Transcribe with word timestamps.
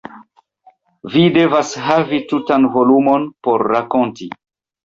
Vi 1.15 1.25
devas 1.35 1.75
havi 1.89 2.21
tutan 2.33 2.67
volumon 2.79 3.31
por 3.49 3.67
rakonti. 3.75 4.31